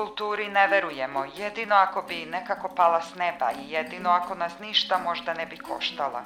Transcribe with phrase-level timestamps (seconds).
[0.00, 4.98] Kulturi ne verujemo, jedino ako bi nekako pala s neba i jedino ako nas ništa
[4.98, 6.22] možda ne bi koštala.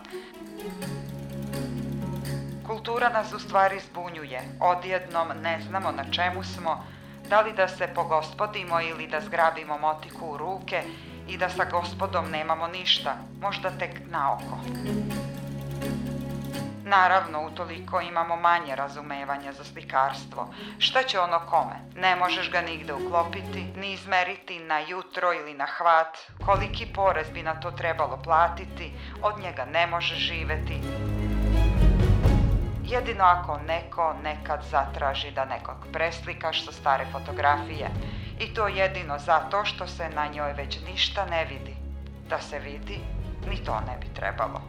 [2.66, 6.84] Kultura nas u stvari zbunjuje, odjednom ne znamo na čemu smo,
[7.29, 10.82] da li da se pogospodimo ili da zgrabimo motiku u ruke
[11.29, 14.59] i da sa gospodom nemamo ništa, možda tek na oko.
[16.87, 20.54] Naravno, utoliko imamo manje razumevanja za slikarstvo.
[20.79, 21.75] Šta će ono kome?
[21.96, 26.18] Ne možeš ga nigde uklopiti, ni izmeriti na jutro ili na hvat.
[26.46, 30.81] Koliki porez bi na to trebalo platiti, od njega ne možeš živeti.
[32.84, 37.91] Jedino ako neko nekad zatraži da nekog preslikaš sa stare fotografije.
[38.41, 41.77] I to jedino zato što se na njoj već ništa ne vidi.
[42.28, 43.00] Da se vidi,
[43.50, 44.61] ni to ne bi trebalo.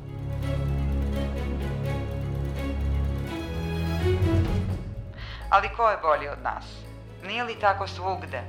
[5.50, 6.66] Ali ko je bolji od nas?
[7.23, 8.42] Nije li tako svugde?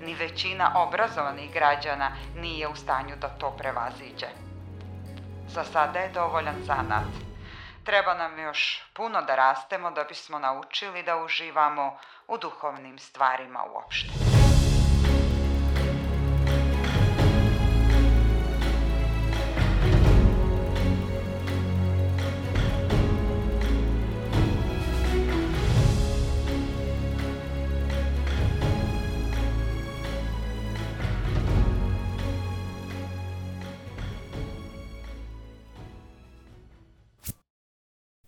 [0.00, 4.26] Ni većina obrazovanih građana nije u stanju da to prevaziđe.
[5.48, 7.08] Za sada je dovoljan zanat.
[7.84, 11.96] Treba nam još puno da rastemo da bismo naučili da uživamo
[12.28, 14.31] u duhovnim stvarima uopšte.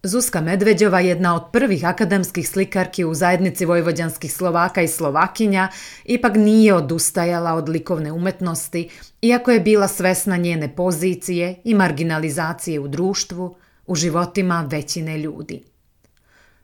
[0.07, 5.69] Zuzka Medveđova, jedna od prvih akademskih slikarki u zajednici vojvođanskih Slovaka i Slovakinja,
[6.05, 8.91] ipak nije odustajala od likovne umetnosti,
[9.23, 15.63] iako je bila svesna njene pozicije i marginalizacije u društvu, u životima većine ljudi.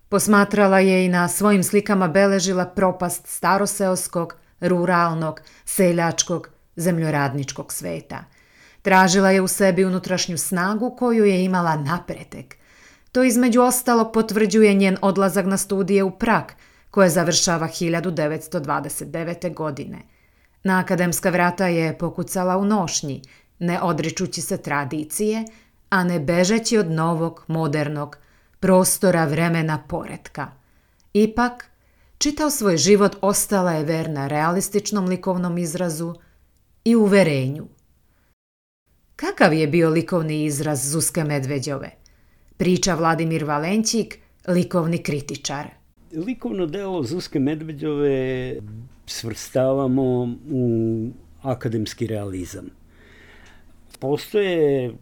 [0.08, 8.24] Posmatrala je i na svojim slikama beležila propast staroseoskog, ruralnog, seljačkog, zemljoradničkog sveta.
[8.82, 12.59] Tražila je u sebi unutrašnju snagu koju je imala napretek,
[13.12, 16.44] to između ostalog potvrđuje njen odlazak na studije u Prag,
[16.90, 19.54] koje završava 1929.
[19.54, 19.98] godine.
[20.64, 23.22] Na akademska vrata je pokucala u nošnji,
[23.58, 25.44] ne odričući se tradicije,
[25.90, 28.16] a ne bežeći od novog, modernog,
[28.60, 30.50] prostora, vremena, poretka.
[31.12, 31.66] Ipak,
[32.18, 36.14] čitao svoj život ostala je verna realističnom likovnom izrazu
[36.84, 37.66] i uverenju.
[39.16, 41.99] Kakav je bio likovni izraz Zuske Medveđove?
[42.60, 45.66] Priča Vladimir Valenčik, likovni kritičar.
[46.12, 48.56] Likovno delo Zuske Medveđove
[49.06, 51.08] svrstavamo u
[51.42, 52.66] akademski realizam.
[53.98, 54.92] Postoje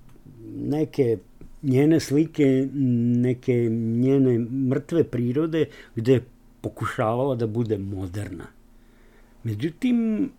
[0.57, 1.19] neke
[1.63, 2.69] njene slike,
[3.17, 3.55] neke
[4.03, 5.65] njene mrtve prirode
[5.97, 6.25] gde je
[6.61, 8.47] pokušavala da bude moderna.
[9.43, 10.31] Međutim,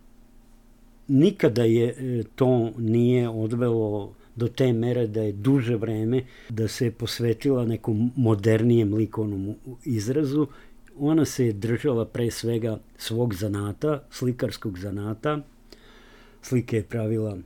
[1.08, 6.90] nikada je e, to nije odvelo do te mere da je duže vreme da se
[6.90, 9.54] posvetila nekom modernijem likovnom
[9.84, 10.46] izrazu.
[10.98, 15.38] Ona se je držala pre svega svog zanata, slikarskog zanata.
[16.42, 17.38] Slike je pravila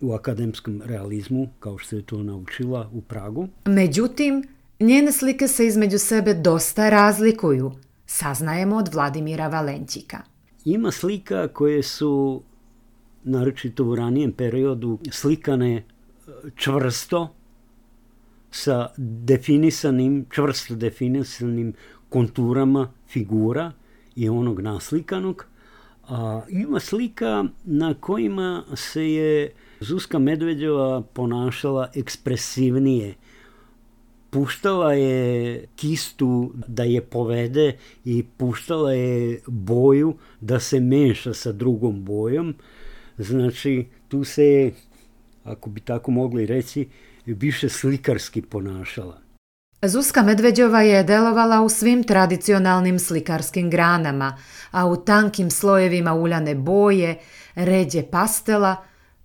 [0.00, 3.48] u akademskom realizmu, kao što je to naučila u Pragu.
[3.66, 4.44] Međutim,
[4.80, 7.72] njene slike se između sebe dosta razlikuju,
[8.06, 10.22] saznajemo od Vladimira Valenćika.
[10.64, 12.42] Ima slika koje su,
[13.24, 15.82] naročito u ranijem periodu, slikane
[16.56, 17.34] čvrsto
[18.50, 21.72] sa definisanim, čvrsto definisanim
[22.08, 23.72] konturama figura
[24.16, 25.46] i onog naslikanog,
[26.08, 33.14] a ima slika na kojima se je Zuzka Medveđova ponašala ekspresivnije.
[34.30, 42.04] Puštala je kistu da je povede i puštala je boju da se meša sa drugom
[42.04, 42.54] bojom.
[43.18, 44.72] Znači, tu se
[45.44, 46.88] ako bi tako mogli reći,
[47.26, 49.20] više slikarski ponašala.
[49.82, 54.38] Zuzka Medveđova je delovala u svim tradicionalnim slikarskim granama,
[54.70, 57.18] a u tankim slojevima uljane boje,
[57.54, 58.76] ređe pastela,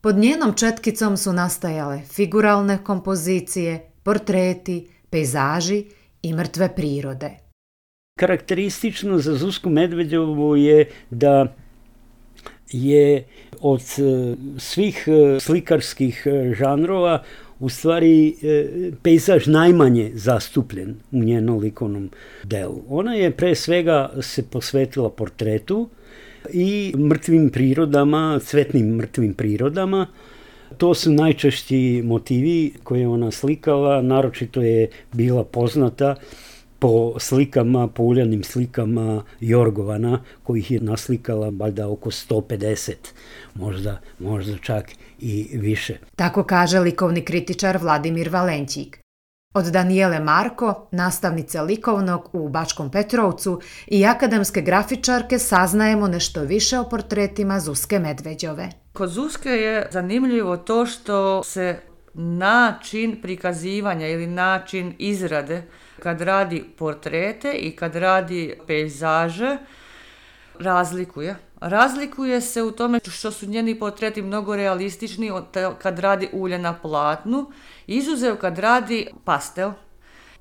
[0.01, 5.85] pod njenom četkicom su nastajale figuralne kompozicije, portreti, pejzaži
[6.21, 7.31] i mrtve prirode.
[8.19, 11.55] Karakteristično za Zuzku Medveđovu je da
[12.71, 13.27] je
[13.61, 17.23] od e, svih e, slikarskih e, žanrova
[17.59, 18.35] u stvari
[19.03, 22.09] pejzaž najmanje zastupljen u njenom likovnom
[22.43, 22.83] delu.
[22.89, 25.89] Ona je pre svega se posvetila portretu
[26.53, 30.07] i mrtvim prirodama, cvetnim mrtvim prirodama.
[30.77, 36.15] To su najčešći motivi koje ona slikala, naročito je bila poznata
[36.79, 42.93] po slikama, po uljanim slikama Jorgovana, kojih je naslikala valjda oko 150,
[43.55, 45.97] možda, možda čak i više.
[46.15, 48.99] Tako kaže likovni kritičar Vladimir Valenćik.
[49.53, 56.89] Od Danijele Marko, nastavnice likovnog u Bačkom Petrovcu i akademske grafičarke saznajemo nešto više o
[56.89, 58.69] portretima Zuske Medveđove.
[58.93, 61.79] Kod Zuske je zanimljivo to što se
[62.13, 65.63] način prikazivanja ili način izrade
[65.99, 69.57] kad radi portrete i kad radi pejzaže
[70.59, 71.35] razlikuje.
[71.61, 75.31] Razlikuje se u tome što su njeni portreti mnogo realistični
[75.81, 77.51] kad radi ulje na platnu,
[77.87, 79.71] izuzev kad radi pastel.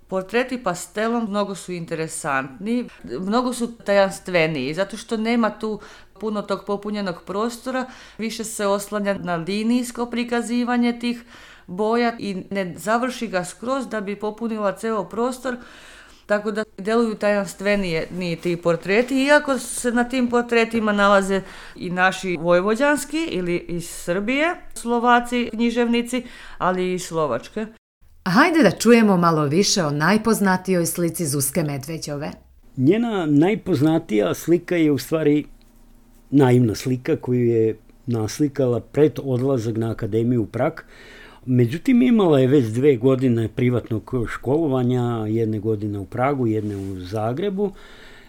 [0.09, 5.81] Portreti pastelom mnogo su interesantni, mnogo su tajanstveniji, zato što nema tu
[6.21, 7.87] puno tog popunjenog prostora,
[8.19, 11.25] više se oslanja na linijsko prikazivanje tih
[11.69, 15.57] boja i ne završi ga skroz da bi popunila ceo prostor,
[16.27, 21.43] tako da deluju tajanstvenije ni ti portreti, iako se na tim portretima nalaze
[21.77, 26.23] i naši vojvođanski ili iz Srbije, Slovaci, književnici,
[26.59, 27.67] ali i Slovačke.
[28.25, 32.31] Hajde da čujemo malo više o najpoznatijoj slici Zuske Medveđove.
[32.77, 35.45] Njena najpoznatija slika je u stvari
[36.31, 40.87] naivna slika koju je naslikala pred odlazak na akademiju u Prak.
[41.47, 47.73] Međutim, imala je već dve godine privatnog školovanja, jedne godine u Pragu, jedne u Zagrebu,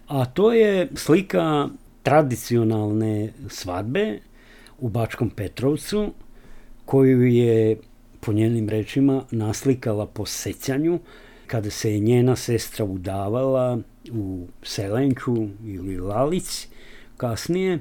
[0.08, 1.70] a to je slika
[2.04, 4.20] tradicionalne svadbe
[4.80, 6.14] u Bačkom Petrovcu,
[6.86, 7.78] koju je,
[8.20, 11.00] po njenim rečima, naslikala po sećanju,
[11.48, 13.80] kada se je njena sestra udavala
[14.12, 15.36] u Selenču
[15.66, 16.68] ili Lalić
[17.18, 17.80] kasnije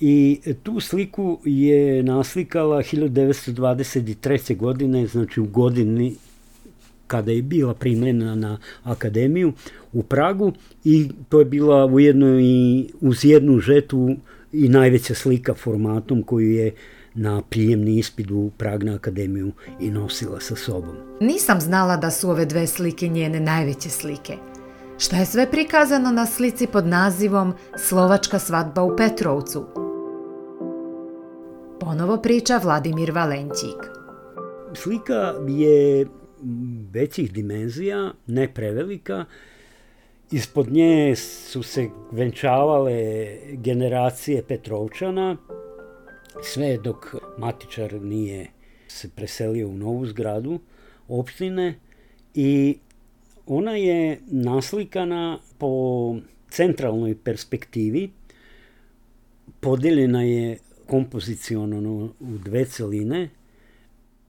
[0.00, 4.56] i tu sliku je naslikala 1923.
[4.56, 6.14] godine, znači u godini
[7.06, 9.52] kada je bila primljena na akademiju
[9.92, 10.52] u Pragu
[10.84, 14.16] i to je bila ujedno i uz jednu žetu
[14.52, 16.72] i najveća slika formatom koju je
[17.14, 20.96] na prijemni ispit u Prag na akademiju i nosila sa sobom.
[21.20, 24.36] Nisam znala da su ove dve slike njene najveće slike.
[24.98, 29.79] Šta je sve prikazano na slici pod nazivom Slovačka svadba u Petrovcu?
[31.90, 33.90] Ponovo priča Vladimir Valenćik.
[34.74, 36.06] Slika je
[36.92, 39.24] većih dimenzija, ne prevelika.
[40.30, 42.94] Ispod nje su se venčavale
[43.52, 45.36] generacije Petrovčana,
[46.42, 48.46] sve dok matičar nije
[48.88, 50.60] se preselio u novu zgradu
[51.08, 51.74] opštine
[52.34, 52.78] i
[53.46, 56.16] ona je naslikana po
[56.50, 58.10] centralnoj perspektivi,
[59.60, 60.58] podeljena je
[60.90, 63.30] kompoziciono u dve celine.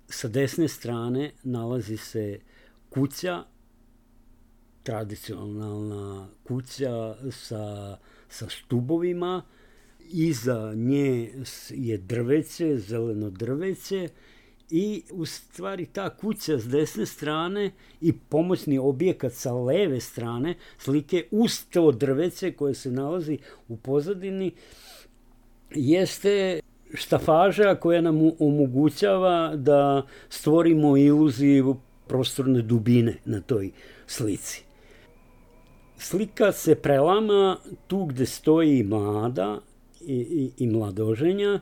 [0.09, 2.39] Sa desne strane nalazi se
[2.89, 3.43] kuća,
[4.83, 7.97] tradicionalna kuća sa,
[8.29, 9.41] sa stubovima,
[10.09, 11.33] iza nje
[11.69, 14.09] je drveće, zeleno drveće
[14.69, 17.71] i u stvari ta kuća s desne strane
[18.01, 23.37] i pomoćni objekat sa leve strane slike uz to drveće koje se nalazi
[23.67, 24.51] u pozadini
[25.75, 26.59] jeste
[26.93, 31.75] štafaža koja nam omogućava da stvorimo iluziju
[32.07, 33.71] prostorne dubine na toj
[34.07, 34.63] slici.
[35.97, 39.59] Slika se prelama tu gde stoji mlada
[40.01, 41.59] i, i, i mladoženja.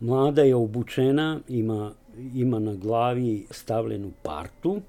[0.00, 1.92] Mlada je obučena, ima,
[2.34, 4.80] ima na glavi stavljenu partu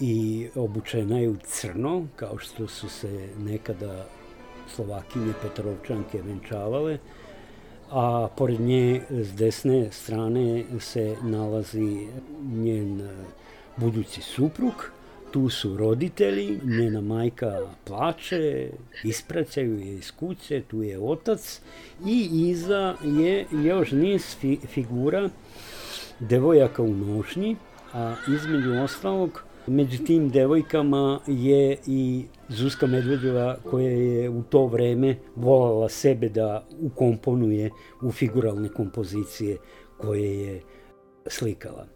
[0.00, 4.06] i obučena je u crno, kao što su se nekada
[4.74, 6.98] Slovakinje Petrovčanke venčavale
[7.90, 12.06] a pored nje s desne strane se nalazi
[12.52, 13.08] njen e,
[13.76, 14.90] budući suprug,
[15.30, 18.70] tu su roditelji, njena majka plače,
[19.04, 21.60] ispraćaju je iz kuće, tu je otac.
[22.06, 25.30] I iza je još niz fi figura
[26.18, 27.56] devojaka u nošnji,
[27.94, 35.16] a između ostalog Među tim devojkama je i Zuzka Medvedova koja je u to vreme
[35.36, 37.70] volala sebe da ukomponuje
[38.02, 39.56] u figuralne kompozicije
[39.98, 40.60] koje je
[41.26, 41.86] slikala.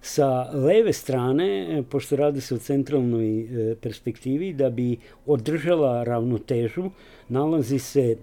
[0.00, 6.90] Sa leve strane, pošto radi se o centralnoj e, perspektivi, da bi održala ravnotežu,
[7.28, 8.16] nalazi se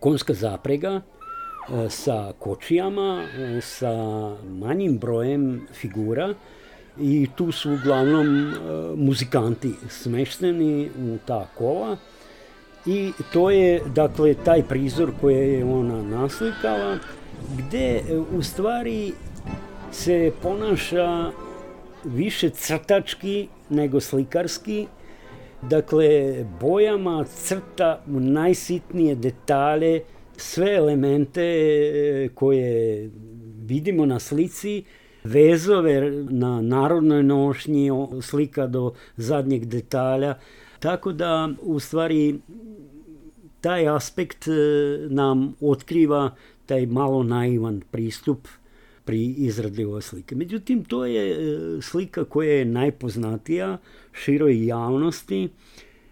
[0.00, 3.92] konska zaprega e, sa kočijama, e, sa
[4.48, 6.34] manjim brojem figura
[7.00, 8.54] i tu su uglavnom e,
[8.96, 11.96] muzikanti smešteni u ta kola
[12.86, 16.98] i to je dakle taj prizor koje je ona naslikala
[17.58, 18.02] gde
[18.36, 19.12] u stvari
[19.92, 21.30] se ponaša
[22.04, 24.86] više crtački nego slikarski.
[25.70, 30.02] Dakle, bojama crta u najsitnije detalje
[30.36, 33.10] sve elemente e, koje
[33.64, 34.84] vidimo na slici,
[35.24, 37.90] vezove na narodnoj nošnji,
[38.22, 40.34] slika do zadnjeg detalja.
[40.78, 42.38] Tako da, u stvari,
[43.60, 44.52] taj aspekt e,
[45.08, 46.30] nam otkriva
[46.66, 48.48] taj malo naivan pristup
[49.04, 50.34] pri izradi ove slike.
[50.34, 53.78] Međutim, to je e, slika koja je najpoznatija
[54.12, 55.48] široj javnosti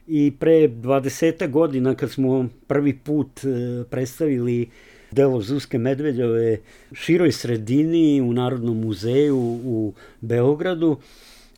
[0.06, 3.49] i pre 20 godina kad smo prvi put e,
[3.90, 4.70] predstavili
[5.11, 6.58] delo Zuske Medvedjove
[6.92, 10.96] široj sredini u Narodnom muzeju u Beogradu,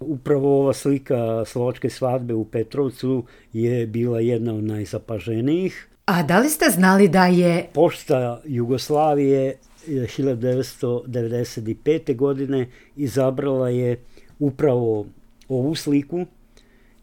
[0.01, 5.89] Upravo ova slika slovačke svadbe u Petrovcu je bila jedna od najzapaženijih.
[6.05, 7.69] A da li ste znali da je...
[7.73, 12.17] Pošta Jugoslavije 1995.
[12.17, 14.01] godine izabrala je
[14.39, 15.07] upravo
[15.49, 16.27] ovu sliku,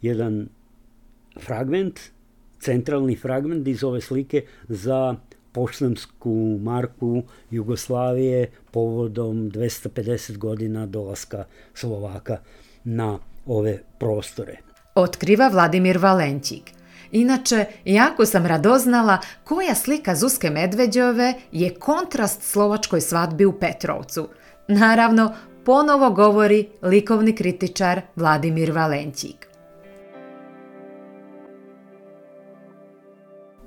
[0.01, 0.47] jedan
[1.39, 1.99] fragment,
[2.59, 5.15] centralni fragment iz ove slike za
[5.51, 12.37] poštansku marku Jugoslavije povodom 250 godina dolaska Slovaka
[12.83, 14.57] na ove prostore.
[14.95, 16.80] Otkriva Vladimir Valenčik.
[17.11, 24.27] Inače, jako sam radoznala koja slika Zuske Medveđove je kontrast slovačkoj svadbi u Petrovcu.
[24.67, 25.33] Naravno,
[25.65, 29.47] ponovo govori likovni kritičar Vladimir Valenčik.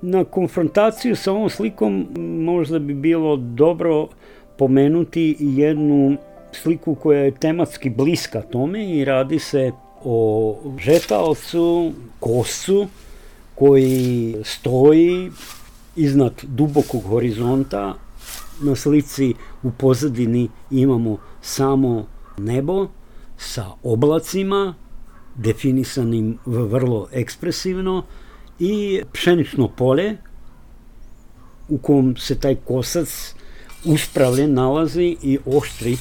[0.02, 2.06] Na konfrontaciju sa ovom slikom
[2.44, 4.08] možda bi bilo dobro
[4.56, 6.16] pomenuti jednu
[6.52, 9.72] sliku koja je tematski bliska tome i radi se
[10.04, 12.86] o žetaocu, kosu,
[13.54, 15.30] koji stoji
[15.96, 17.94] iznad dubokog horizonta.
[18.60, 22.06] Na slici u pozadini imamo samo
[22.38, 22.86] nebo
[23.36, 24.74] sa oblacima,
[25.34, 28.04] definisanim vrlo ekspresivno,
[28.58, 30.16] i pšenično pole
[31.68, 33.34] u kom se taj kosac
[33.84, 35.96] uspravljen nalazi i oštri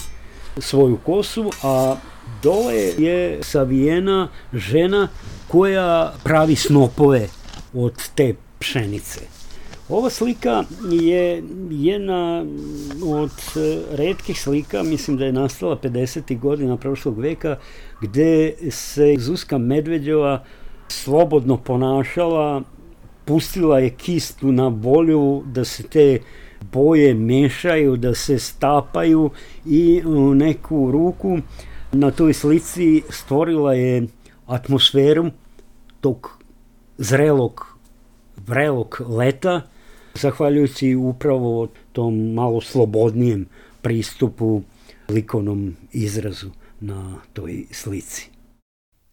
[0.57, 1.95] svoju kosu, a
[2.43, 5.07] dole je savijena žena
[5.47, 7.27] koja pravi snopove
[7.73, 9.19] od te pšenice.
[9.89, 12.45] Ova slika je jedna
[13.05, 13.31] od
[13.91, 16.39] redkih slika, mislim da je nastala 50.
[16.39, 17.57] godina prošlog veka,
[18.01, 20.43] gde se Zuzka Medveđova
[20.87, 22.61] slobodno ponašala,
[23.25, 26.19] pustila je kistu na volju da se te
[26.71, 29.29] boje mešaju, da se stapaju
[29.65, 31.37] i u neku ruku
[31.91, 34.07] na toj slici stvorila je
[34.47, 35.25] atmosferu
[36.01, 36.42] tog
[36.97, 37.77] zrelog,
[38.47, 39.61] vrelog leta,
[40.13, 43.45] zahvaljujući upravo tom malo slobodnijem
[43.81, 44.61] pristupu
[45.09, 48.29] likovnom izrazu na toj slici.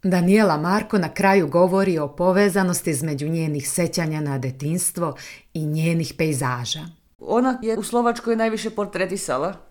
[0.02, 5.16] Daniela Marko na kraju govori o povezanosti između njenih sećanja na detinstvo
[5.54, 6.80] i njenih pejzaža.
[7.18, 9.69] Ona je u Slovačkoj najviše portretisala.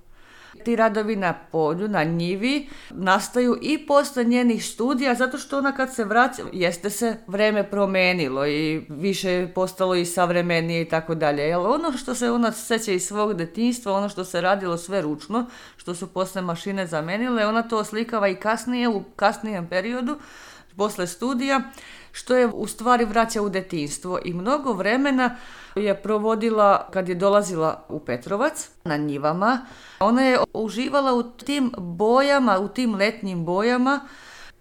[0.63, 5.96] Ti radovi na polju, na njivi, nastaju i posle njenih studija, zato što ona kad
[5.96, 11.41] se vraća, jeste se vreme promenilo i više je postalo i savremenije i tako dalje.
[11.44, 15.46] Jel ono što se ona seća iz svog detinjstva, ono što se radilo sve ručno,
[15.77, 20.18] što su posle mašine zamenile, ona to oslikava i kasnije, u kasnijem periodu,
[20.79, 21.62] posle studija,
[22.12, 25.36] što je u stvari vraća u detinstvo i mnogo vremena
[25.75, 29.65] je provodila kad je dolazila u Petrovac na njivama.
[30.00, 34.00] Ona je uživala u tim bojama, u tim letnjim bojama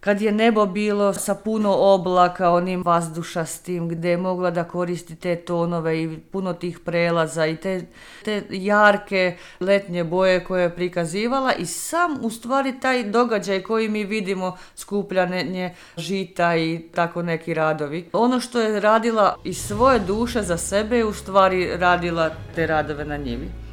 [0.00, 5.36] kad je nebo bilo sa puno oblaka, onim vazdušastim, gde je mogla da koristi te
[5.36, 7.86] tonove i puno tih prelaza i te,
[8.24, 14.04] te jarke letnje boje koje je prikazivala i sam u stvari taj događaj koji mi
[14.04, 18.08] vidimo skupljanje žita i tako neki radovi.
[18.12, 23.04] Ono što je radila iz svoje duše za sebe je u stvari radila te radove
[23.04, 23.67] na njivi.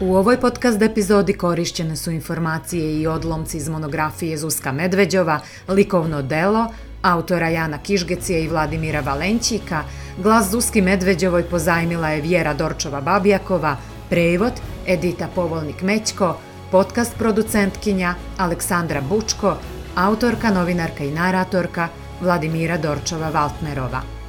[0.00, 6.66] U ovoj podcast epizodi korišćene su informacije i odlomci iz monografije Zuska Medveđova, likovno delo,
[7.02, 9.82] autora Jana Kišgecija i Vladimira Valenćika,
[10.22, 13.74] glas Zuski Medveđovoj pozajmila je Vjera Dorčova-Babjakova,
[14.10, 14.52] prevod
[14.86, 16.34] Edita Povolnik-Mećko,
[16.70, 19.56] podcast producentkinja Aleksandra Bučko,
[19.96, 21.88] autorka, novinarka i naratorka
[22.20, 24.19] Vladimira Dorčova-Valtnerova.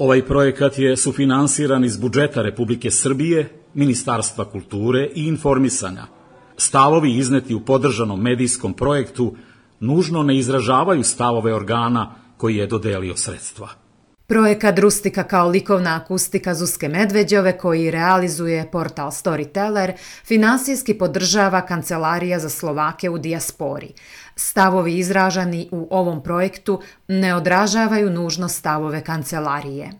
[0.00, 6.06] Ovaj projekat je sufinansiran iz budžeta Republike Srbije, Ministarstva kulture i informisanja.
[6.56, 9.34] Stavovi izneti u podržanom medijskom projektu
[9.80, 13.68] nužno ne izražavaju stavove organa koji je dodelio sredstva.
[14.26, 19.92] Projekat Rustika kao likovna akustika Zuske Medveđove koji realizuje portal Storyteller
[20.24, 23.92] finansijski podržava Kancelarija za Slovake u dijaspori.
[24.42, 29.90] Stavovi izražani u ovom projektu ne odražavaju nužno stavove kancelarije.